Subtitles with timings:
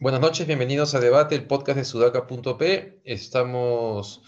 [0.00, 3.00] Buenas noches, bienvenidos a Debate, el podcast de sudaca.p.
[3.04, 4.22] Estamos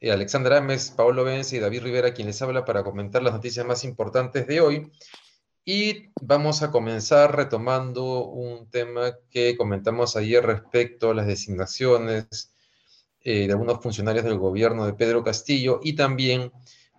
[0.00, 3.64] eh, Alexandra Ames, Paolo Vence y David Rivera, quien les habla para comentar las noticias
[3.64, 4.92] más importantes de hoy.
[5.68, 12.52] Y vamos a comenzar retomando un tema que comentamos ayer respecto a las designaciones
[13.24, 16.52] eh, de algunos funcionarios del gobierno de Pedro Castillo y también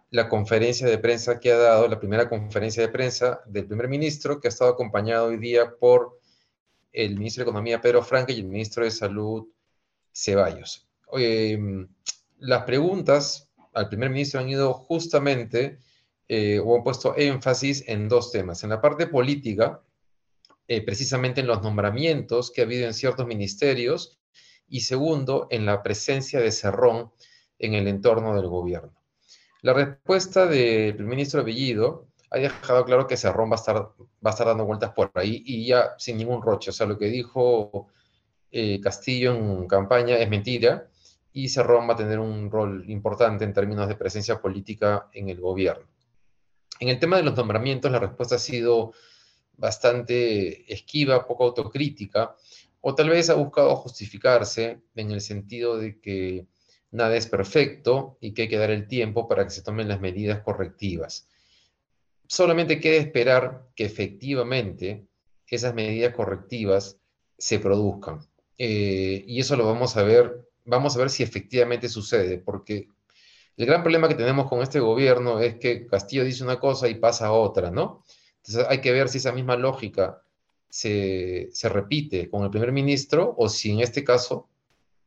[0.10, 4.42] la conferencia de prensa que ha dado, la primera conferencia de prensa del primer ministro,
[4.42, 6.20] que ha estado acompañado hoy día por
[6.92, 9.48] el ministro de Economía Pedro Franque y el ministro de Salud
[10.12, 10.86] Ceballos.
[11.14, 11.88] Em,
[12.40, 15.80] las preguntas al primer ministro han ido justamente
[16.30, 18.64] eh, o han puesto énfasis en dos temas.
[18.64, 19.82] En la parte política,
[20.68, 24.20] eh, precisamente en los nombramientos que ha habido en ciertos ministerios
[24.68, 27.12] y segundo, en la presencia de Cerrón
[27.58, 28.94] en el entorno del gobierno.
[29.62, 34.30] La respuesta del ministro Bellido ha dejado claro que Cerrón va a estar, va a
[34.30, 36.72] estar dando vueltas por ahí y ya sin ningún roche.
[36.72, 37.88] O sea, lo que dijo
[38.52, 40.90] eh, Castillo en campaña es mentira
[41.32, 45.40] y Cerrón va a tener un rol importante en términos de presencia política en el
[45.40, 45.88] gobierno.
[46.80, 48.94] En el tema de los nombramientos, la respuesta ha sido
[49.58, 52.36] bastante esquiva, poco autocrítica,
[52.82, 56.48] o tal vez ha buscado justificarse en el sentido de que
[56.92, 60.00] nada es perfecto y que hay que dar el tiempo para que se tomen las
[60.00, 61.28] medidas correctivas
[62.28, 65.08] solamente queda esperar que efectivamente
[65.48, 67.00] esas medidas correctivas
[67.38, 68.20] se produzcan.
[68.58, 72.90] Eh, y eso lo vamos a ver, vamos a ver si efectivamente sucede, porque
[73.58, 76.96] el gran problema que tenemos con este gobierno es que Castillo dice una cosa y
[76.96, 78.04] pasa otra, ¿no?
[78.38, 80.22] Entonces hay que ver si esa misma lógica
[80.70, 84.48] se, se repite con el primer ministro o si en este caso,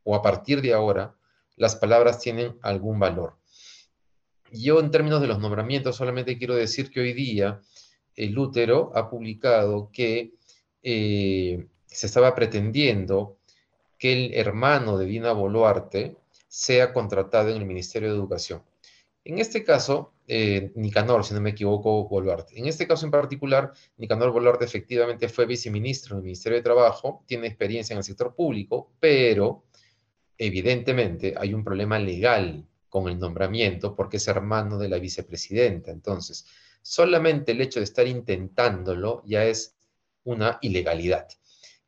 [0.03, 1.15] o a partir de ahora,
[1.55, 3.37] las palabras tienen algún valor.
[4.51, 7.61] Yo en términos de los nombramientos solamente quiero decir que hoy día
[8.15, 10.33] el útero ha publicado que
[10.83, 13.37] eh, se estaba pretendiendo
[13.97, 16.17] que el hermano de Dina Boluarte
[16.51, 18.61] sea contratado en el Ministerio de Educación.
[19.23, 22.59] En este caso, eh, Nicanor, si no me equivoco, Boluarte.
[22.59, 27.23] En este caso en particular, Nicanor Boluarte efectivamente fue viceministro en el Ministerio de Trabajo,
[27.25, 29.63] tiene experiencia en el sector público, pero
[30.37, 35.89] evidentemente hay un problema legal con el nombramiento porque es hermano de la vicepresidenta.
[35.89, 36.45] Entonces,
[36.81, 39.77] solamente el hecho de estar intentándolo ya es
[40.25, 41.29] una ilegalidad.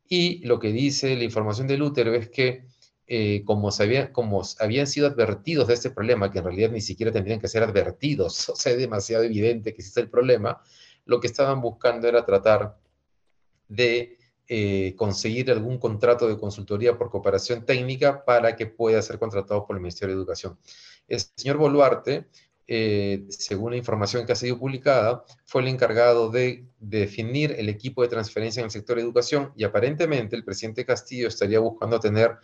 [0.07, 2.71] Y lo que dice la información del útero es que
[3.07, 3.69] eh, como,
[4.11, 7.63] como habían sido advertidos de este problema, que en realidad ni siquiera tendrían que ser
[7.63, 10.61] advertidos, o sea, es demasiado evidente que existe el problema,
[11.05, 12.77] lo que estaban buscando era tratar
[13.67, 19.65] de eh, conseguir algún contrato de consultoría por cooperación técnica para que pueda ser contratado
[19.65, 20.57] por el Ministerio de Educación.
[21.07, 22.27] El señor Boluarte,
[22.67, 28.01] eh, según la información que ha sido publicada, fue el encargado de, definir el equipo
[28.01, 32.37] de transferencia en el sector de educación y aparentemente el presidente Castillo estaría buscando tener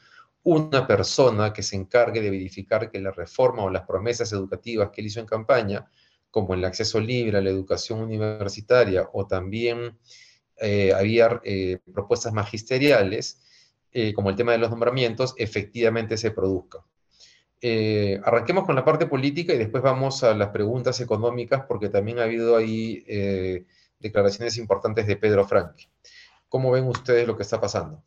[0.43, 5.01] una persona que se encargue de verificar que la reforma o las promesas educativas que
[5.01, 5.89] él hizo en campaña,
[6.31, 9.97] como el acceso libre a la educación universitaria o también
[10.57, 13.41] eh, había eh, propuestas magisteriales,
[14.13, 16.81] como el tema de los nombramientos, efectivamente se produzcan.
[17.61, 22.19] Eh, arranquemos con la parte política y después vamos a las preguntas económicas, porque también
[22.19, 23.65] ha habido ahí eh,
[23.99, 25.75] declaraciones importantes de Pedro Frank.
[26.47, 28.01] ¿Cómo ven ustedes lo que está pasando?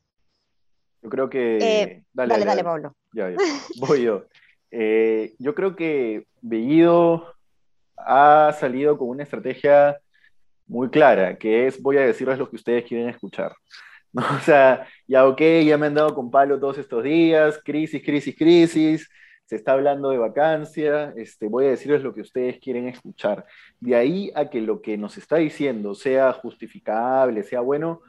[1.02, 1.58] Yo creo que...
[1.58, 2.96] Eh, dale, dale, Pablo.
[3.12, 3.36] Ya, ya.
[3.80, 4.24] Voy yo.
[5.38, 7.34] yo creo que Bellido
[7.96, 9.98] ha salido con una estrategia
[10.66, 13.52] muy clara, que es voy a decirles lo que ustedes quieren escuchar.
[14.14, 18.36] O sea, ya ok, ya me han dado con palo todos estos días, crisis, crisis,
[18.36, 19.08] crisis,
[19.46, 23.46] se está hablando de vacancia, este, voy a decirles lo que ustedes quieren escuchar.
[23.80, 28.02] De ahí a que lo que nos está diciendo sea justificable, sea bueno,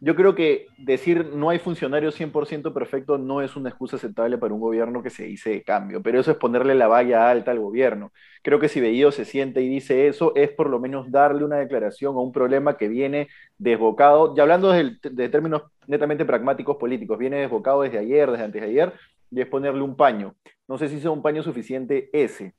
[0.00, 4.54] yo creo que decir no hay funcionarios 100% perfecto no es una excusa aceptable para
[4.54, 7.60] un gobierno que se dice de cambio, pero eso es ponerle la valla alta al
[7.60, 8.10] gobierno.
[8.42, 11.56] Creo que si Bellido se siente y dice eso, es por lo menos darle una
[11.56, 17.18] declaración a un problema que viene desbocado, ya hablando de, de términos netamente pragmáticos políticos,
[17.18, 18.94] viene desbocado desde ayer, desde antes de ayer,
[19.30, 20.34] y es ponerle un paño.
[20.66, 22.54] No sé si es un paño suficiente ese.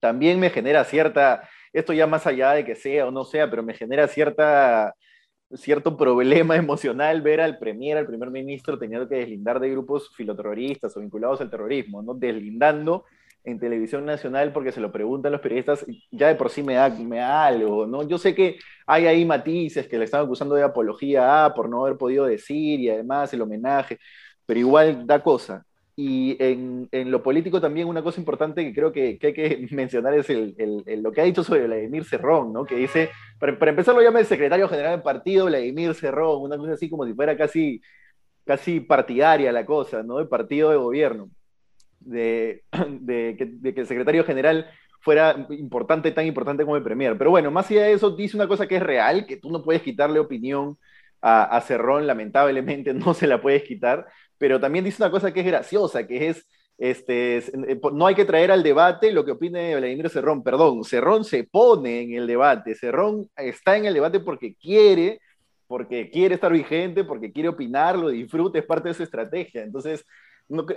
[0.00, 3.62] También me genera cierta, esto ya más allá de que sea o no sea, pero
[3.62, 4.94] me genera cierta,
[5.54, 10.96] cierto problema emocional ver al premier, al primer ministro, teniendo que deslindar de grupos filoterroristas
[10.96, 12.14] o vinculados al terrorismo, ¿no?
[12.14, 13.04] Deslindando
[13.44, 16.90] en televisión nacional porque se lo preguntan los periodistas, ya de por sí me da,
[16.90, 18.06] me da algo, ¿no?
[18.06, 21.96] Yo sé que hay ahí matices que le están acusando de apología por no haber
[21.96, 23.98] podido decir y además el homenaje,
[24.44, 25.64] pero igual da cosa.
[26.02, 29.68] Y en, en, lo político también una cosa importante que creo que, que hay que
[29.70, 30.54] mencionar es el,
[30.86, 32.64] el, lo que ha dicho sobre Vladimir Cerrón, ¿no?
[32.64, 36.56] que dice, para, para, empezar lo llama el secretario general del partido, Vladimir Cerrón, una
[36.56, 37.82] cosa así como si fuera casi,
[38.46, 40.20] casi partidaria la cosa, ¿no?
[40.20, 41.28] el partido de gobierno,
[41.98, 44.70] de, de, que, de que el secretario general
[45.00, 47.18] fuera importante, tan importante como el Premier.
[47.18, 49.62] Pero bueno, más allá de eso, dice una cosa que es real, que tú no
[49.62, 50.78] puedes quitarle opinión
[51.20, 54.06] a, a Cerrón, lamentablemente no se la puedes quitar,
[54.40, 56.46] pero también dice una cosa que es graciosa, que es,
[56.78, 61.24] este, eh, no hay que traer al debate lo que opine Vladimir Cerrón, perdón, Cerrón
[61.24, 65.20] se pone en el debate, Cerrón está en el debate porque quiere,
[65.66, 69.62] porque quiere estar vigente, porque quiere opinar, lo disfruta, es parte de su estrategia.
[69.62, 70.06] Entonces,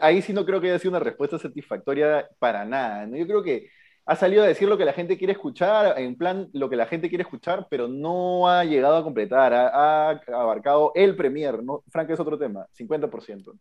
[0.01, 3.07] ahí sí no creo que haya sido una respuesta satisfactoria para nada.
[3.07, 3.15] ¿no?
[3.15, 3.69] Yo creo que
[4.05, 6.85] ha salido a decir lo que la gente quiere escuchar, en plan lo que la
[6.85, 11.83] gente quiere escuchar, pero no ha llegado a completar, ha, abarcado el Premier, ¿no?
[11.89, 13.53] Frank es otro tema, 50%.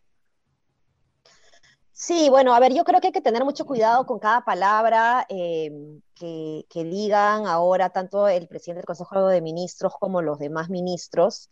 [1.91, 5.25] Sí, bueno, a ver, yo creo que hay que tener mucho cuidado con cada palabra
[5.29, 5.71] eh,
[6.15, 11.49] que, digan ahora tanto el presidente del Consejo de Ministros como los demás ministros,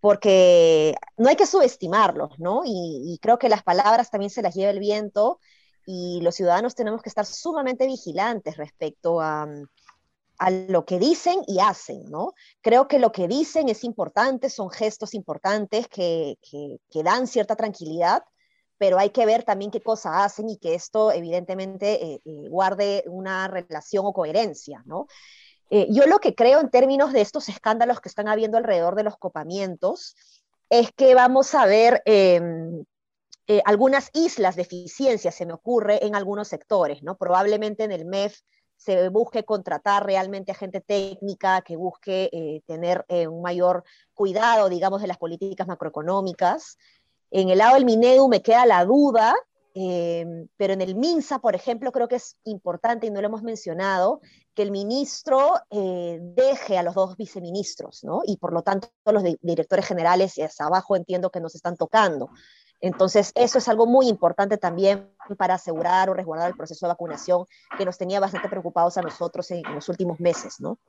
[0.00, 2.62] porque no hay que subestimarlos, ¿no?
[2.64, 5.38] Y, y creo que las palabras también se las lleva el viento
[5.86, 9.46] y los ciudadanos tenemos que estar sumamente vigilantes respecto a,
[10.42, 12.34] a lo que dicen y hacen, ¿no?
[12.60, 18.24] Creo que lo que dicen es importante, son gestos importantes que, que, dan cierta tranquilidad,
[18.76, 23.04] pero hay que ver también qué cosas hacen y que esto evidentemente eh, eh, guarde
[23.06, 25.06] una relación o coherencia, ¿no?
[25.70, 29.04] Eh, yo lo que creo en términos de estos escándalos que están habiendo alrededor de
[29.04, 30.16] los copamientos
[30.68, 32.84] es que vamos a ver em,
[33.48, 37.16] eh, algunas islas de eficiencia, se me ocurre, en algunos sectores, ¿no?
[37.16, 38.38] Probablemente en el MEF
[38.76, 43.84] se busque contratar realmente a gente técnica que busque eh, tener eh, un mayor
[44.14, 46.78] cuidado, digamos, de las políticas macroeconómicas.
[47.30, 49.34] En el lado del Minedu me queda la duda,
[49.74, 54.20] pero en el MINSA, por ejemplo, creo que es importante, y no lo hemos mencionado,
[54.54, 58.20] que el ministro deje a los dos viceministros, ¿no?
[58.26, 62.28] Y por lo tanto los directores generales y hacia abajo entiendo que nos están tocando.
[62.82, 65.08] Entonces, eso es algo muy importante también
[65.38, 67.46] para asegurar o resguardar el proceso de vacunación
[67.78, 70.80] que nos tenía bastante preocupados a nosotros en, los últimos meses, ¿no?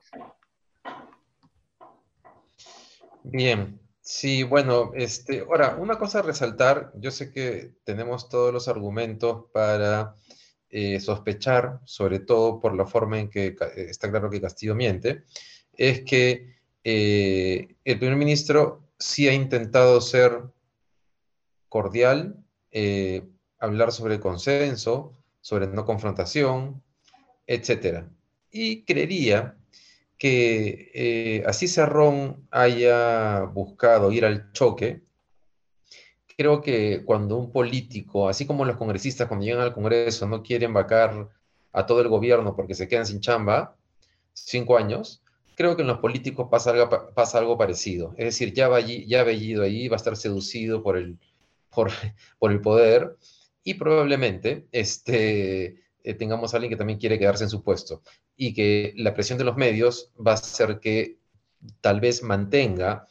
[3.22, 8.66] Bien, sí, bueno, este, ahora, una cosa a resaltar, yo sé que tenemos todos los
[8.66, 10.16] argumentos para
[10.70, 15.22] eh, sospechar, sobre todo por la forma en que está claro que Castillo miente,
[15.72, 20.42] es que eh, el primer ministro sí ha intentado ser
[21.74, 22.36] cordial,
[22.70, 23.26] eh,
[23.58, 25.10] hablar sobre consenso,
[25.40, 26.80] sobre no confrontación,
[27.48, 28.04] etc.
[28.52, 29.56] Y creería
[30.16, 35.02] que eh, así Cerrón haya buscado ir al choque,
[36.36, 40.72] creo que cuando un político, así como los congresistas cuando llegan al Congreso no quieren
[40.72, 41.28] vacar
[41.72, 43.76] a todo el gobierno porque se quedan sin chamba,
[44.32, 45.24] cinco años,
[45.56, 48.14] creo que en los políticos pasa algo, pasa algo parecido.
[48.16, 51.18] Es decir, ya, va allí, ya allí, va a estar seducido por el,
[51.74, 51.90] por,
[52.50, 53.16] el poder
[53.62, 58.02] y probablemente este, eh, tengamos a alguien que también quiere quedarse en su puesto
[58.36, 61.18] y que la presión de los medios va a hacer que
[61.80, 63.06] tal vez mantenga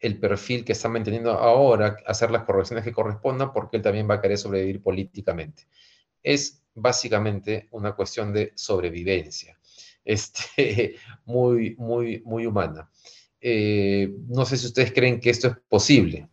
[0.00, 4.14] el perfil que está manteniendo ahora, hacer las correcciones que correspondan, porque él también va
[4.14, 5.66] a querer sobrevivir políticamente.
[6.22, 9.58] Es básicamente una cuestión de sobrevivencia,
[10.04, 12.90] este, muy, muy, muy humana.
[13.40, 16.28] Eh, no sé si ustedes creen que esto es posible.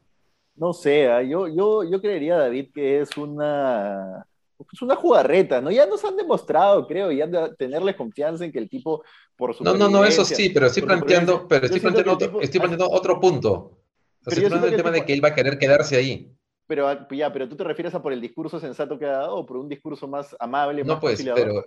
[0.56, 4.26] No sé, ah, yo, yo, yo creería, David, que es una,
[4.72, 5.72] es una jugarreta, ¿no?
[5.72, 9.04] Ya nos han demostrado, creo, y han de tenerle confianza en que el tipo,
[9.36, 9.64] por su.
[9.64, 13.20] No, no, no, eso sí, pero estoy planteando, pero estoy planteando, otro, estoy planteando otro
[13.20, 13.80] punto.
[14.26, 16.32] estoy planteando el tema de que él va a querer quedarse ahí.
[16.68, 19.38] Pero ah, ya, pero tú te refieres a por el discurso sensato que ha dado
[19.38, 21.64] o por un discurso más amable, no, pues, pero.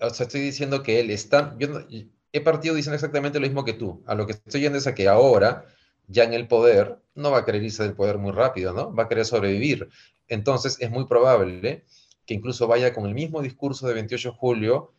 [0.00, 1.54] O sea, estoy diciendo que él está.
[1.58, 1.68] Yo
[2.32, 4.02] he partido diciendo exactamente lo mismo que tú.
[4.06, 5.66] A lo que estoy yendo es a que ahora
[6.12, 8.94] ya en el poder, no va a querer irse del poder muy rápido, ¿no?
[8.94, 9.88] Va a querer sobrevivir.
[10.28, 11.84] Entonces es muy probable
[12.26, 14.94] que incluso vaya con el mismo discurso de 28 de julio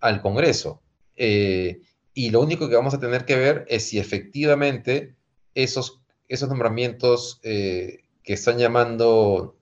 [0.00, 0.82] al Congreso.
[1.16, 1.82] Eh,
[2.14, 5.16] y lo único que vamos a tener que ver es si efectivamente
[5.54, 9.56] esos, esos nombramientos eh, que están llamando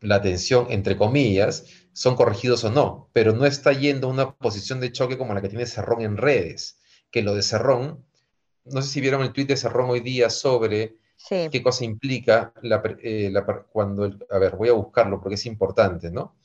[0.00, 4.80] la atención, entre comillas, son corregidos o no, pero no está yendo a una posición
[4.80, 6.80] de choque como la que tiene Cerrón en redes,
[7.10, 8.04] que lo de Cerrón
[8.64, 10.96] no sé si vieron el tuit de Cerrón hoy día sobre
[11.28, 12.52] qué cosa implica
[13.02, 16.36] eh, la, cuando, a ver, voy a buscarlo porque es importante, ¿no?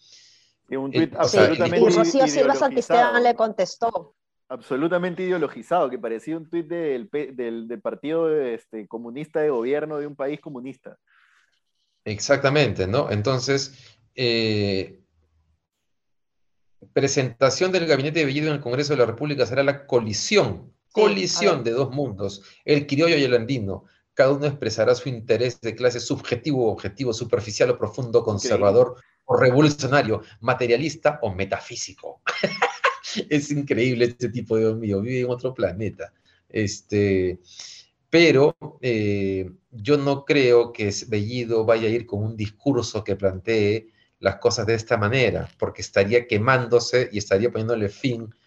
[0.70, 4.16] un tuit absolutamente y Rocío Silva Santisteban le contestó.
[4.50, 10.16] Absolutamente ideologizado, que parecía un tuit del, del, partido este, comunista de gobierno de un
[10.16, 10.98] país comunista.
[12.06, 13.12] Exactamente, ¿no?
[13.12, 15.02] Entonces, eh,
[16.94, 21.63] presentación del gabinete de Bellido en el Congreso de la República será la colisión, colisión
[21.63, 23.86] de dos mundos, el criollo y el andino.
[24.13, 29.38] Cada uno expresará su interés de clase subjetivo o objetivo, superficial o profundo, conservador o
[29.38, 32.22] revolucionario, materialista o metafísico.
[33.30, 36.13] es increíble este tipo de Dios mío, vive en otro planeta.
[36.50, 37.39] Este,
[38.10, 43.89] pero eh, yo no creo que Bellido vaya a ir con un discurso que plantee
[44.20, 48.47] las cosas de esta manera, porque estaría quemándose y estaría poniéndole fin a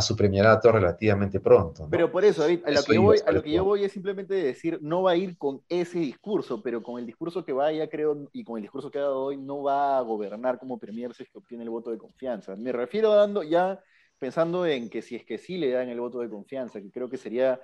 [0.00, 1.88] su premierato relativamente pronto.
[1.90, 3.92] Pero por eso, David, a lo, que yo, voy, a lo que yo voy es
[3.92, 7.88] simplemente decir, no va a ir con ese discurso, pero con el discurso que vaya,
[7.88, 11.14] creo, y con el discurso que ha dado hoy, no va a gobernar como premier
[11.14, 12.54] si es que obtiene el voto de confianza.
[12.56, 13.80] Me refiero dando ya
[14.18, 17.08] pensando en que si es que sí le dan el voto de confianza, que creo
[17.08, 17.60] que sería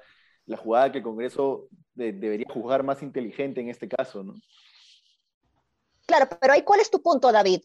[0.46, 4.34] la jugada que el Congreso debería juzgar más inteligente en este caso, ¿no?
[6.06, 7.62] Claro, pero ahí, ¿cuál es tu punto, David?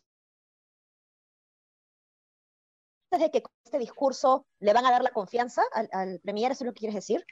[3.18, 6.64] De que con este discurso le van a dar la confianza al, al Premier, ¿eso
[6.64, 7.26] es lo que quieres decir?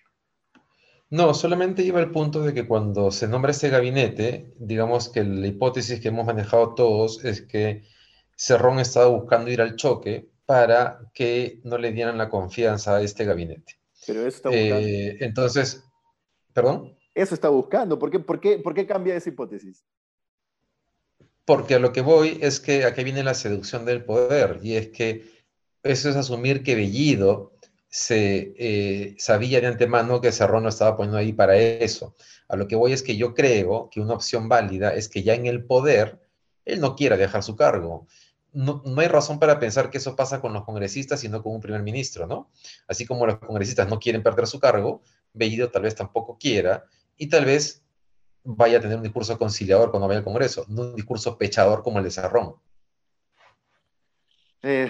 [1.10, 5.48] No, solamente lleva el punto de que cuando se nombra este gabinete, digamos que la
[5.48, 7.84] hipótesis que hemos manejado todos es que
[8.36, 13.24] Cerrón estaba buscando ir al choque para que no le dieran la confianza a este
[13.24, 13.80] gabinete.
[14.06, 14.88] Pero eso está buscando.
[14.88, 15.84] Eh, entonces,
[16.54, 16.98] ¿perdón?
[17.16, 17.98] Eso está buscando.
[17.98, 19.86] ¿Por qué, por, qué, ¿Por qué cambia esa hipótesis?
[21.46, 24.90] Porque a lo que voy es que aquí viene la seducción del poder, y es
[24.90, 25.37] que
[25.88, 27.54] eso es asumir que Bellido
[27.90, 32.16] se eh, sabía de antemano que Cerrón no estaba poniendo ahí para eso.
[32.48, 35.34] A lo que voy es que yo creo que una opción válida es que ya
[35.34, 36.20] en el poder
[36.66, 38.08] él no quiera dejar su cargo
[38.58, 41.62] no, hay razón para pensar que eso pasa con los congresistas y no con un
[41.62, 42.50] primer ministro, ¿no?
[42.88, 45.04] Así como los congresistas no quieren perder su cargo,
[45.34, 46.86] Bellido tal vez tampoco quiera
[47.18, 47.84] y tal vez
[48.44, 52.00] vaya a tener un discurso conciliador cuando vaya al Congreso, no un discurso pechador como
[52.00, 52.56] el de Cerrón.
[54.64, 54.90] Eh,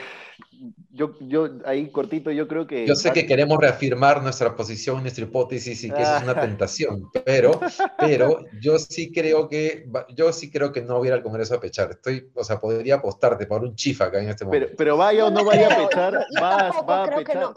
[0.98, 2.88] yo, yo ahí cortito, yo creo que...
[2.88, 6.42] Yo sé que queremos reafirmar nuestra posición, nuestra hipótesis y que eso es una ah.
[6.42, 7.60] tentación, pero,
[8.00, 11.54] pero yo sí creo que yo sí creo que no voy a ir al Congreso
[11.54, 11.92] a pechar.
[11.92, 14.66] Estoy, o sea, podría apostarte por un chifa acá en este momento.
[14.70, 17.54] Pero, pero vaya o no vaya a pechar, va a pechar.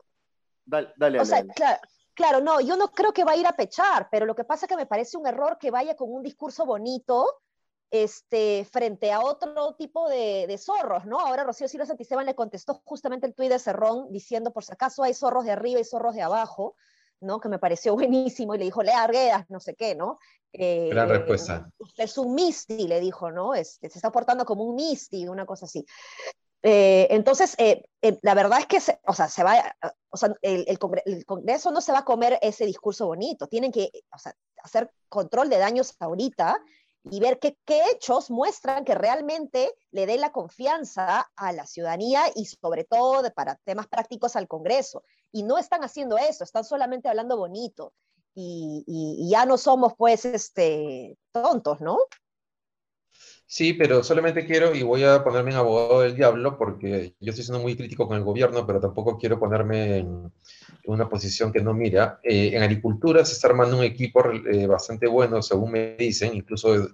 [0.66, 1.80] Dale, dale, o sea, Claro,
[2.14, 4.66] claro, no, yo no creo que va a ir a pechar, pero lo que pasa
[4.66, 7.40] es que me parece un error que vaya con un discurso bonito
[7.90, 11.18] este, frente a otro tipo de, zorros, ¿no?
[11.18, 15.02] Ahora Rocío Silva Santisteban le contestó justamente el tuit de Cerrón diciendo, por si acaso
[15.02, 16.76] hay zorros de arriba y zorros de abajo,
[17.20, 17.40] ¿no?
[17.40, 20.18] Que me pareció buenísimo y le dijo, lea Arguedas, no sé qué, ¿no?
[20.52, 21.70] Eh, Gran respuesta.
[21.78, 23.54] Usted es un misti, le dijo, ¿no?
[23.54, 25.84] Este, se está portando como un misti, una cosa así.
[26.62, 27.82] Eh, entonces, eh,
[28.22, 29.74] la verdad es que, se, o sea, se va,
[30.10, 33.90] o sea, el, el, Congreso no se va a comer ese discurso bonito, tienen que
[34.14, 36.60] o sea, hacer control de daños ahorita
[37.04, 37.56] y ver qué,
[37.92, 43.56] hechos muestran que realmente le dé la confianza a la ciudadanía y sobre todo para
[43.64, 45.02] temas prácticos al Congreso.
[45.32, 47.94] Y no están haciendo eso, están solamente hablando bonito.
[48.34, 51.98] Y, y ya no somos pues este, tontos, ¿no?
[53.52, 57.44] Sí, pero solamente quiero, y voy a ponerme en abogado del diablo, porque yo estoy
[57.44, 60.32] siendo muy crítico con el gobierno, pero tampoco quiero ponerme en,
[60.84, 62.20] una posición que no mira.
[62.22, 66.90] Eh, en agricultura se está armando un equipo eh, bastante bueno, según me dicen, incluso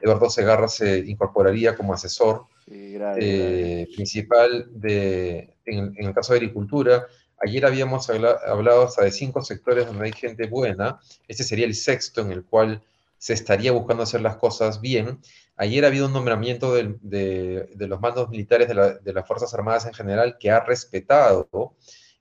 [0.00, 7.06] Eduardo Segarra se incorporaría como asesor eh, principal de, en, el caso de agricultura.
[7.40, 10.98] Ayer habíamos hablado hasta de cinco sectores donde hay gente buena.
[11.28, 12.82] Este sería el sexto en el cual
[13.20, 15.20] se estaría buscando hacer las cosas bien.
[15.54, 20.38] Ayer ha habido un nombramiento de, los mandos militares de, las Fuerzas Armadas en general
[20.38, 21.76] que ha respetado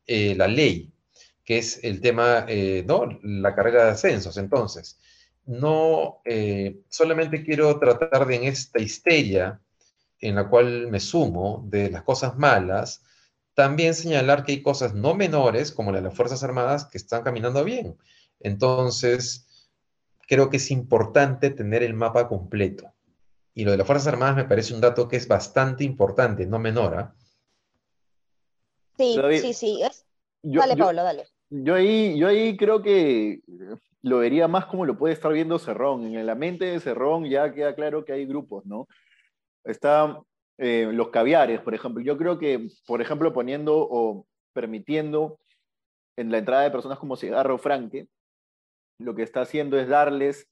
[0.06, 0.91] eh, la ley,
[1.46, 3.08] que es el tema, eh, ¿no?
[3.24, 4.36] La carrera de ascensos.
[4.36, 5.00] Entonces,
[5.46, 9.62] no eh, solamente quiero tratar de en esta histeria
[10.20, 13.03] en la cual me sumo de las cosas malas,
[13.53, 17.24] también señalar que hay cosas no menores, como la de las Fuerzas Armadas, que están
[17.24, 17.96] caminando bien.
[18.41, 19.49] Entonces,
[20.29, 22.93] creo que es importante tener el mapa completo.
[23.55, 26.59] Y lo de las Fuerzas Armadas me parece un dato que es bastante importante, no
[26.59, 26.95] menor.
[26.95, 27.15] ¿ah?
[28.95, 29.81] Sí, sí, sí.
[30.43, 31.25] dale, Pablo, dale.
[31.50, 33.41] Yo ahí, yo ahí creo que
[34.03, 36.15] lo vería más como lo puede estar viendo Cerrón.
[36.15, 38.88] En la mente de Cerrón ya queda claro que hay grupos, ¿no?
[39.63, 40.19] Están
[40.59, 42.03] eh, los caviares, por ejemplo.
[42.03, 45.39] Yo creo que, por ejemplo, poniendo o permitiendo
[46.15, 48.07] en la entrada de personas como Cigarro Franque,
[49.00, 50.48] lo que está haciendo es darles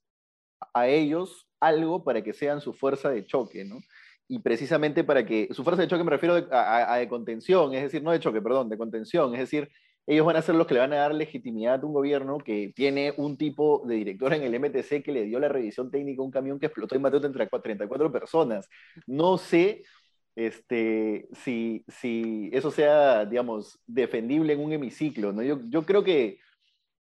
[0.74, 3.80] a ellos algo para que sean su fuerza de choque, ¿no?
[4.27, 8.04] Y precisamente para que, su fuerza de choque me refiero a, de contención, es decir,
[8.04, 9.70] no de choque, perdón, de contención, es decir,
[10.06, 12.72] ellos van a ser los que le van a dar legitimidad a un gobierno que
[12.74, 16.25] tiene un tipo de director en el MTC que le dio la revisión técnica a
[16.25, 18.70] un camión que explotó y mató a 34 personas.
[19.06, 19.84] No sé
[20.36, 25.34] este, si, si eso sea, digamos, defendible en un hemiciclo.
[25.34, 25.44] ¿no?
[25.44, 26.39] Yo, yo creo que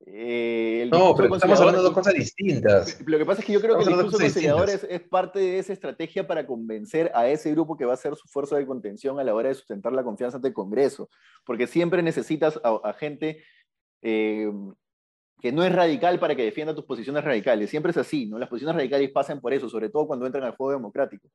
[0.06, 3.00] eh, no, pero estamos hablando de dos cosas distintas.
[3.06, 5.58] Lo que pasa es que yo creo que el discurso conciliador es, es, parte de
[5.58, 9.18] esa estrategia para convencer a ese grupo que va a ser su fuerza de contención
[9.18, 11.08] a la hora de sustentar la confianza ante el Congreso.
[11.46, 13.42] Porque siempre necesitas a, gente
[14.02, 14.52] eh,
[15.40, 17.70] que no es radical para que defienda tus posiciones radicales.
[17.70, 18.38] Siempre es así, ¿no?
[18.38, 21.28] Las posiciones radicales pasan por eso, sobre todo cuando entran al juego democrático.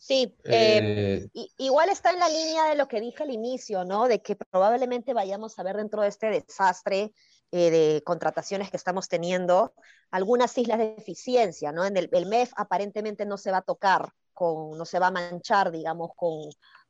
[0.00, 1.28] Sí, eh,
[1.58, 4.08] igual está en la línea de lo que dije al inicio, ¿no?
[4.08, 7.12] De que probablemente vayamos a ver dentro de este desastre
[7.52, 9.74] eh, de contrataciones que estamos teniendo
[10.10, 11.84] algunas islas de eficiencia, ¿no?
[11.84, 15.70] En el, MEF aparentemente no se va a tocar, con, no se va a manchar,
[15.70, 16.48] digamos, con,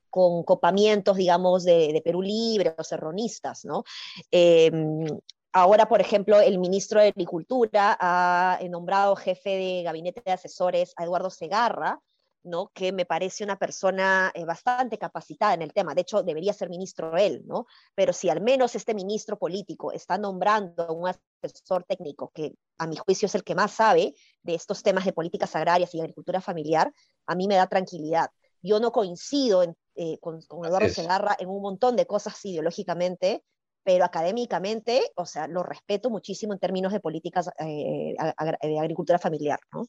[0.08, 3.82] con copamientos, digamos, de, Perú Libre o serronistas, ¿no?
[4.30, 5.04] Em,
[5.50, 11.02] ahora, por ejemplo, el ministro de Agricultura ha nombrado jefe de gabinete de asesores a
[11.02, 12.00] Eduardo Segarra,
[12.42, 12.70] ¿no?
[12.74, 15.94] que me parece una persona eh, bastante capacitada en el tema.
[15.94, 17.66] De hecho, debería ser ministro él, ¿no?
[17.94, 22.86] Pero si al menos este ministro político está nombrando a un asesor técnico que a
[22.86, 26.40] mi juicio es el que más sabe de estos temas de políticas agrarias y agricultura
[26.40, 26.92] familiar,
[27.26, 28.30] a mí me da tranquilidad.
[28.62, 29.62] Yo no coincido
[29.94, 33.44] eh, con, Eduardo Segarra en un montón de cosas ideológicamente,
[33.82, 38.14] pero académicamente, o sea, lo respeto muchísimo en términos de políticas eh,
[38.62, 39.86] de agricultura familiar, ¿no?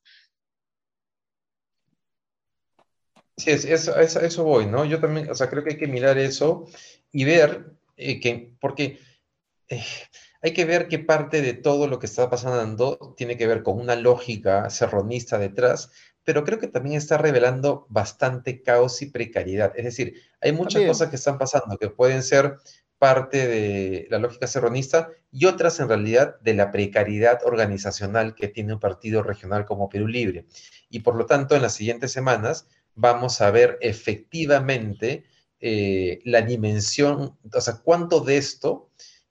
[3.41, 4.85] Sí, eso, eso, voy, ¿no?
[4.85, 6.67] Yo también, o sea, creo que hay que mirar eso
[7.11, 8.99] y ver eh, que, porque
[9.67, 9.83] eh,
[10.41, 13.79] hay que ver qué parte de todo lo que está pasando tiene que ver con
[13.79, 15.91] una lógica serronista detrás,
[16.23, 19.73] pero creo que también está revelando bastante caos y precariedad.
[19.75, 22.57] Es decir, hay muchas cosas que están pasando que pueden ser
[22.99, 28.73] parte de la lógica serronista y otras en realidad de la precariedad organizacional que tiene
[28.73, 30.45] un partido regional como Perú Libre.
[30.87, 32.67] Y por lo tanto, en las siguientes semanas
[33.01, 35.25] vamos a ver efectivamente
[35.59, 38.89] eh, la dimensión, o sea, cuánto de esto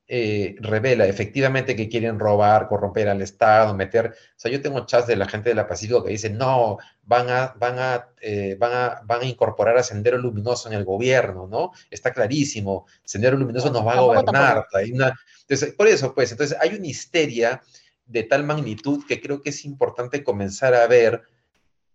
[0.08, 5.06] eh, revela efectivamente que quieren robar, corromper al Estado, meter, o sea, yo tengo chats
[5.06, 8.72] de la gente de la Pacífico que dicen, no, van a, van a, eh, van
[8.72, 11.70] a, van a incorporar a Sendero Luminoso en el gobierno, ¿no?
[11.90, 14.66] Está clarísimo, Sendero Luminoso nos va a gobernar.
[14.74, 17.62] entonces, por eso, pues, entonces hay una histeria
[18.04, 21.22] de tal magnitud que creo que es importante comenzar a ver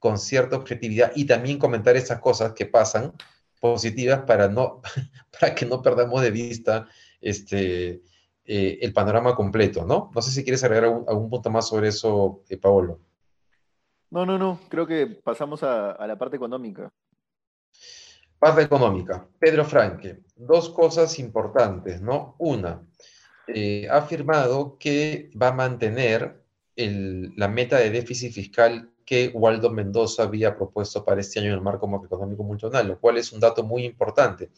[0.06, 3.12] con cierta objetividad y también comentar esas cosas que pasan
[3.60, 4.84] positivas para, no,
[5.40, 6.88] para que no perdamos de vista
[7.20, 8.04] este,
[8.46, 10.12] eh, el panorama completo, ¿no?
[10.14, 13.00] No sé si quieres agregar algún, punto más sobre eso, eh, Paolo.
[14.12, 16.94] No, no, no, creo que pasamos a, la parte económica.
[18.38, 19.28] Parte económica.
[19.40, 22.36] Pedro Franque, dos cosas importantes, ¿no?
[22.38, 22.88] Una,
[23.48, 30.24] eh, ha afirmado que va a mantener la meta de déficit fiscal que Waldo Mendoza
[30.24, 33.64] había propuesto para este año en el marco económico multinacional, lo cual es un dato
[33.64, 34.50] muy importante.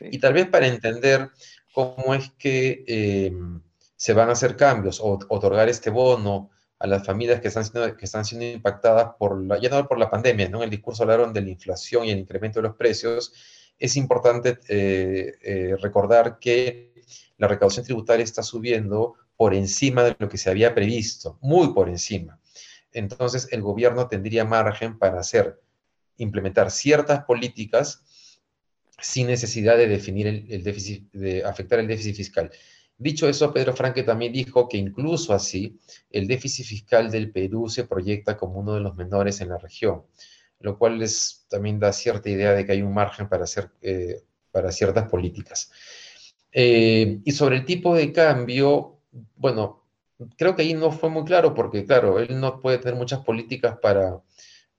[0.00, 1.30] Y tal vez para entender
[1.72, 3.32] cómo es que eh,
[3.96, 7.96] se van a hacer cambios o otorgar este bono a las familias que están siendo,
[7.96, 10.58] que están siendo impactadas por la, ya no por la pandemia, ¿no?
[10.58, 13.32] En el discurso hablaron de la inflación y el incremento de los precios.
[13.78, 16.94] Es importante eh, eh, recordar que
[17.38, 21.88] la recaudación tributaria está subiendo por encima de lo que se había previsto, muy por
[21.88, 22.38] encima
[22.96, 25.60] entonces el gobierno tendría margen para hacer,
[26.16, 28.02] implementar ciertas políticas
[28.98, 32.50] sin necesidad de definir el, déficit, de afectar el déficit fiscal.
[32.96, 35.78] Dicho eso, Pedro Franque también dijo que incluso así,
[36.10, 40.04] el déficit fiscal del Perú se proyecta como uno de los menores en la región,
[40.60, 41.04] lo cual
[41.50, 45.70] también da cierta idea de que hay un margen para, hacer, eh, para ciertas políticas.
[46.50, 49.00] Eh, y sobre el tipo de cambio,
[49.36, 49.85] bueno,
[50.36, 53.78] creo que ahí no fue muy claro porque, claro, él no puede tener muchas políticas
[53.80, 54.20] para,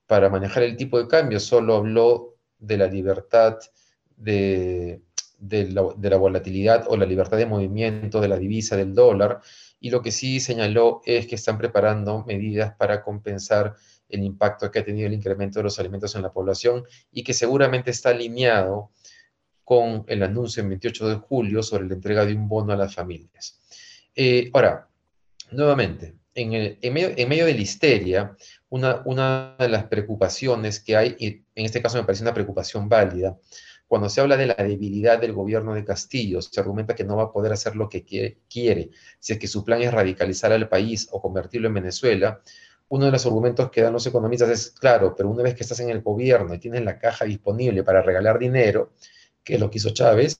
[0.05, 3.57] para manejar el tipo de cambio, solo habló de la libertad
[4.15, 5.01] de,
[5.37, 9.41] de, la, volatilidad o la libertad de movimiento de la divisa del dólar,
[9.79, 13.75] y lo que sí señaló es que están preparando medidas para compensar
[14.09, 17.33] el impacto que ha tenido el incremento de los alimentos en la población y que
[17.33, 18.91] seguramente está alineado
[19.63, 22.95] con el anuncio el 28 de julio sobre la entrega de un bono a las
[22.95, 23.59] familias.
[24.15, 24.87] Eh, ahora,
[25.51, 28.37] nuevamente, en, medio, de la histeria,
[28.69, 33.37] una, de las preocupaciones que hay, y en este caso me parece una preocupación válida,
[33.87, 37.23] cuando se habla de la debilidad del gobierno de Castillo, se argumenta que no va
[37.23, 41.07] a poder hacer lo que quiere, si es que su plan es radicalizar al país
[41.11, 42.41] o convertirlo en Venezuela.
[42.89, 45.79] Uno de los argumentos que dan los economistas es, claro, pero una vez que estás
[45.79, 48.93] en el gobierno y tienes la caja disponible para regalar dinero,
[49.43, 50.39] que es lo que hizo Chávez,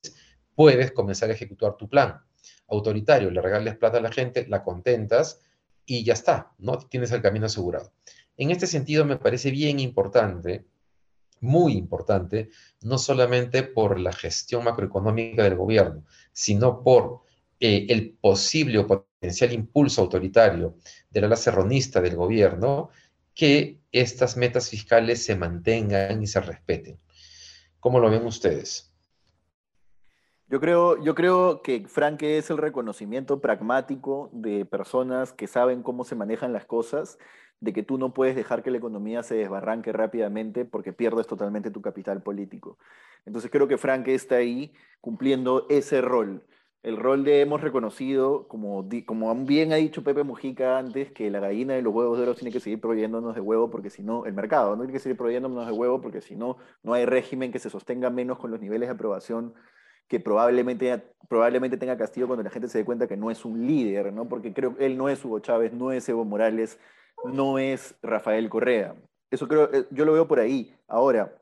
[0.53, 2.21] puedes comenzar a ejecutar tu plan
[2.67, 5.41] autoritario, le regales plata a la gente, la contentas
[5.85, 6.77] y ya está, ¿no?
[6.77, 7.93] Tienes el camino asegurado.
[8.35, 10.65] En este sentido, me parece bien importante,
[11.39, 12.49] muy importante,
[12.81, 16.03] no solamente por la gestión macroeconómica del gobierno,
[16.33, 17.21] sino por
[17.59, 20.77] eh, el posible o potencial impulso autoritario
[21.09, 22.89] del ala serronista del gobierno,
[23.33, 26.99] que estas metas fiscales se mantengan y se respeten.
[27.79, 28.91] ¿Cómo lo ven ustedes?
[30.49, 36.05] Yo creo, yo creo que Frank es el reconocimiento pragmático de personas que saben cómo
[36.05, 37.19] se manejan las cosas,
[37.59, 41.69] de que tú no puedes dejar que la economía se desbarranque rápidamente porque pierdes totalmente
[41.69, 42.77] tu capital político.
[43.25, 46.45] Entonces creo que Frank está ahí cumpliendo ese rol.
[46.81, 51.41] El rol de hemos reconocido, como, como bien ha dicho Pepe Mujica antes, que la
[51.41, 54.25] gallina de los huevos de oro tiene que seguir proveyéndonos de huevo porque si no,
[54.25, 57.51] el mercado no tiene que seguir proveyéndonos de huevo porque si no, no hay régimen
[57.51, 59.53] que se sostenga menos con los niveles de aprobación
[60.07, 63.65] que probablemente, probablemente tenga castigo cuando la gente se dé cuenta que no es un
[63.67, 64.27] líder, ¿no?
[64.27, 66.79] Porque creo que él no es Hugo Chávez, no es Evo Morales,
[67.25, 68.95] no es Rafael Correa.
[69.31, 70.73] Eso creo, eh, yo lo veo por ahí.
[70.87, 71.35] Ahora,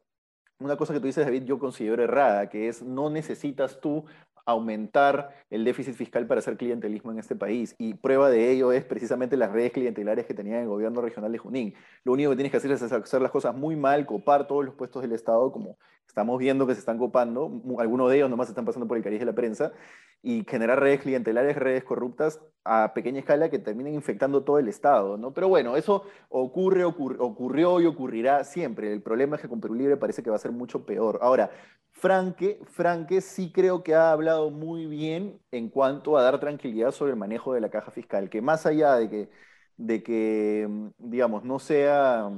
[0.60, 4.06] una cosa que tú dices, David, yo considero errada, que es no necesitas tú
[4.46, 7.76] aumentar el déficit fiscal para hacer clientelismo en este país.
[7.78, 11.40] Y prueba de ello es precisamente las redes clientelares que tenía el gobierno regional de
[11.40, 11.74] Junín.
[12.04, 14.76] Lo único que tienes que hacer es hacer las cosas muy mal, copar todos los
[14.76, 18.66] puestos del Estado, como estamos viendo que se están copando, algunos de ellos nomás están
[18.66, 19.74] pasando por el cariz de la prensa,
[20.22, 25.18] y generar redes clientelares, redes corruptas a pequeña escala que terminen infectando todo el Estado,
[25.18, 25.34] ¿no?
[25.34, 28.92] Pero bueno, eso ocurre, ocurrió y ocurrirá siempre.
[28.92, 31.20] El problema es que con Perú Libre parece que va a ser mucho peor.
[31.22, 31.52] Ahora,
[31.92, 37.12] Franque, Franque sí creo que ha hablado muy bien en cuanto a dar tranquilidad sobre
[37.12, 39.30] el manejo de la caja fiscal, que más allá de que,
[39.78, 42.32] de que digamos, no sea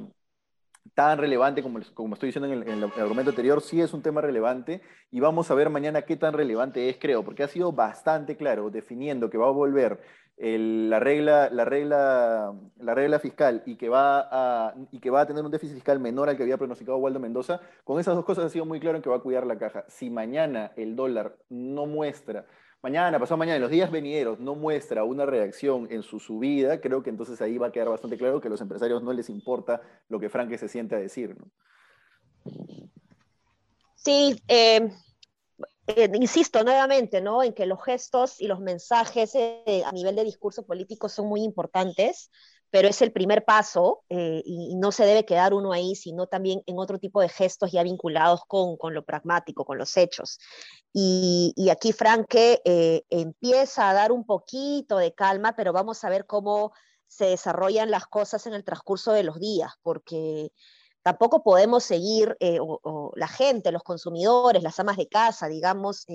[0.97, 4.81] tan relevante como, como estoy diciendo en el, argumento anterior, sí es un tema relevante
[5.11, 8.71] y vamos a ver mañana qué tan relevante es, creo, porque ha sido bastante claro
[8.71, 9.99] definiendo que va a volver
[10.39, 15.27] la, regla, la, regla, la regla fiscal y que, va a, y que va a
[15.27, 18.45] tener un déficit fiscal menor al que había pronosticado Waldo Mendoza, con esas dos cosas
[18.45, 19.85] ha sido muy claro en que va a cuidar la caja.
[19.89, 22.47] Si mañana el dólar no muestra
[22.81, 27.03] mañana, pasado mañana, en los días venideros, no muestra una reacción en su subida, creo
[27.03, 29.81] que entonces ahí va a quedar bastante claro que a los empresarios no les importa
[30.09, 31.35] lo que Franke se siente a decir.
[33.95, 34.89] Sí, eh,
[35.87, 37.43] eh, insisto nuevamente, ¿no?
[37.43, 41.43] En que los gestos y los mensajes eh, a nivel de discurso político son muy
[41.43, 42.29] importantes
[42.69, 46.61] pero es el primer paso eh, y, no se debe quedar uno ahí, sino también
[46.65, 50.39] en otro tipo de gestos ya vinculados con, con lo pragmático, con los hechos.
[50.93, 56.09] Y, y aquí Franke eh, empieza a dar un poquito de calma, pero vamos a
[56.09, 56.73] ver cómo
[57.07, 60.51] se desarrollan las cosas en el transcurso de los días, porque
[61.03, 62.59] tampoco podemos seguir, eh,
[63.15, 66.05] la gente, los consumidores, las amas de casa, digamos,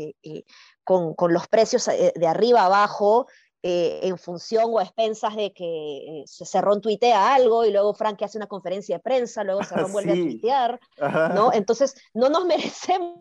[0.84, 3.26] con, con, los precios de arriba abajo
[3.62, 8.20] eh, en función o a expensas de que eh, Cerrón tuitea algo y luego Frank
[8.22, 10.80] hace una conferencia de prensa, luego Cerrón vuelve a tuitear,
[11.34, 11.52] ¿no?
[11.52, 13.20] Entonces, no nos merecemos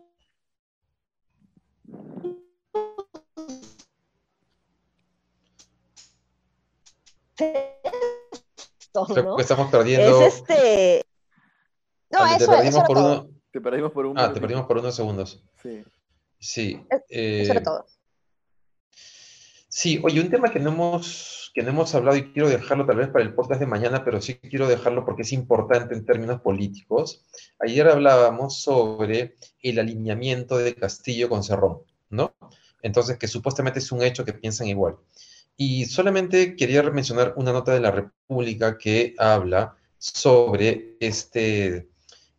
[8.94, 9.38] ¿no?
[9.38, 10.20] Estamos perdiendo.
[10.22, 11.04] Es este.
[12.10, 13.28] No, eso, te perdimos, por uno...
[13.50, 15.42] te perdimos por un Ah, te perdimos por unos segundos.
[15.62, 15.84] Sí.
[16.38, 16.86] Sí.
[17.08, 17.86] Eso era eh, todo.
[19.74, 22.96] Sí, oye, un tema que no hemos, que no hemos hablado y quiero dejarlo tal
[22.96, 26.42] vez para el podcast de mañana, pero sí quiero dejarlo porque es importante en términos
[26.42, 27.24] políticos.
[27.58, 31.78] Ayer hablábamos sobre el alineamiento de Castillo con Cerrón,
[32.10, 32.34] ¿no?
[32.82, 34.96] Entonces, que supuestamente es un hecho que piensan igual.
[35.56, 41.88] Y solamente quería mencionar una nota de la República que habla sobre este,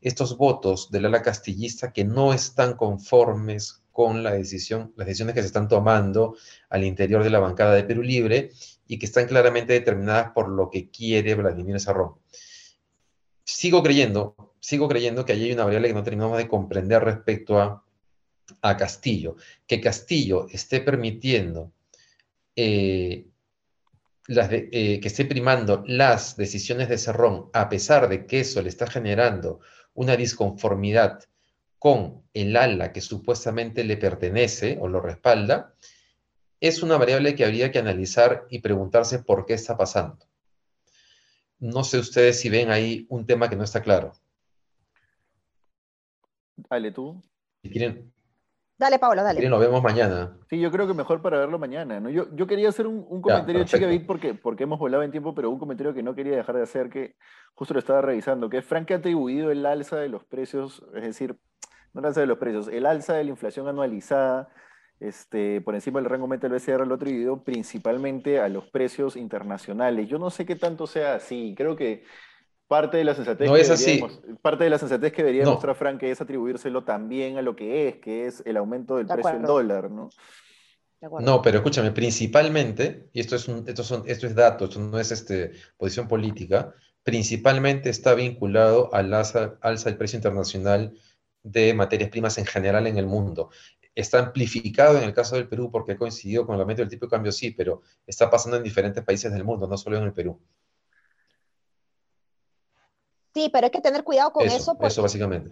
[0.01, 5.41] estos votos del ala castillista que no están conformes con la decisión, las decisiones que
[5.41, 6.35] se están tomando
[6.69, 8.49] al interior de la bancada de Perú Libre
[8.87, 12.15] y que están claramente determinadas por lo que quiere Vladimir Sarrón.
[13.45, 17.85] Sigo creyendo, sigo creyendo que hay una variable que no terminamos de comprender respecto a,
[18.61, 19.35] a Castillo,
[19.67, 21.71] que Castillo esté permitiendo
[22.55, 23.27] eh,
[24.29, 28.87] eh, que esté primando las decisiones de Cerrón, a pesar de que eso le está
[28.87, 29.59] generando
[29.93, 31.19] una disconformidad
[31.83, 35.73] con el ala que supuestamente le pertenece o lo respalda,
[36.61, 40.25] es una variable que habría que analizar y preguntarse por qué está pasando.
[41.59, 44.13] No sé ustedes si ven ahí un tema que no está claro.
[46.55, 47.21] Dale tú.
[47.61, 48.13] Si quieren,
[48.77, 49.41] Dale, Pablo, dale.
[49.41, 50.37] Si lo vemos mañana.
[50.49, 51.99] Sí, yo creo que mejor para verlo mañana.
[51.99, 52.09] ¿no?
[52.09, 55.59] Yo, yo quería hacer un, comentario, chica, porque, porque hemos volado en tiempo, pero un
[55.59, 57.15] comentario que no quería dejar de hacer, que
[57.55, 61.37] justo lo estaba revisando, que Frank ha atribuido el alza de los precios, es decir,
[61.93, 64.49] no el alza de los precios, el alza de la inflación anualizada
[64.99, 69.15] este, por encima del rango meta del BCR, el otro debido principalmente a los precios
[69.15, 70.07] internacionales.
[70.07, 72.03] Yo no sé qué tanto sea así, creo que
[72.67, 73.99] parte de la sensatez, no que, es así.
[73.99, 75.51] debería, parte de la sensatez que debería no.
[75.51, 79.13] mostrar Frank es atribuírselo también a lo que es, que es el aumento del De
[79.13, 80.09] precio del dólar, ¿no?
[81.19, 84.97] No, pero escúchame, principalmente, y esto es, un, esto son, esto es dato, esto no
[84.97, 90.93] es este, posición política, principalmente está vinculado al alza, alza del precio internacional
[91.43, 93.49] de materias primas en general en el mundo.
[93.95, 97.11] Está amplificado en el caso del Perú porque coincidió con el aumento del tipo de
[97.11, 100.39] cambio, sí, pero está pasando en diferentes países del mundo, no solo en el Perú.
[103.33, 105.51] Sí, pero hay que tener cuidado con Eso, eso, porque eso básicamente.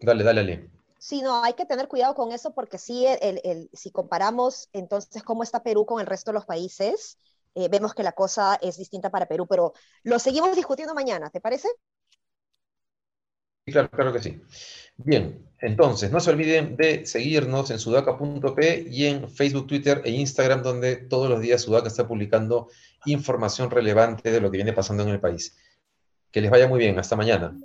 [0.00, 0.70] Dale, dale, Ale.
[0.98, 5.22] Sí, no, hay que tener cuidado con eso porque sí, el, el- si comparamos entonces
[5.22, 7.18] cómo está Perú con el resto de los países,
[7.54, 11.40] eh, vemos que la cosa es distinta para Perú, pero lo seguimos discutiendo mañana, ¿te
[11.40, 11.68] parece?
[13.66, 14.40] Claro, claro que sí.
[14.96, 20.62] Bien, entonces no se olviden de seguirnos en sudaca.p y en Facebook, Twitter e Instagram,
[20.62, 22.68] donde todos los días Sudaca está publicando
[23.06, 25.56] información relevante de lo que viene pasando en el país.
[26.30, 27.56] Que les vaya muy bien, hasta mañana.